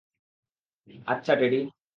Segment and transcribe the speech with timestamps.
[1.07, 1.59] আচ্ছা, টেডি।